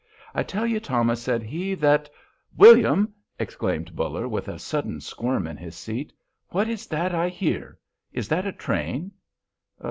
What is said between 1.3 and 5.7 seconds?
he, "that——" "William!" exclaimed Buller, with a sudden squirm in